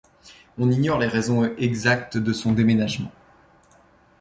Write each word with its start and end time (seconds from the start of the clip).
On 0.57 0.71
ignore 0.71 0.97
les 0.97 1.05
raisons 1.07 1.43
exactes 1.57 2.17
de 2.17 2.33
son 2.33 2.53
déménagement. 2.53 3.11